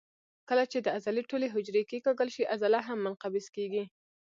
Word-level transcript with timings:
کله 0.49 0.63
چې 0.71 0.77
د 0.81 0.87
عضلې 0.97 1.23
ټولې 1.31 1.47
حجرې 1.53 1.83
کیکاږل 1.91 2.29
شي 2.35 2.43
عضله 2.53 2.79
هم 2.87 2.99
منقبض 3.05 3.45
کېږي. 3.55 3.83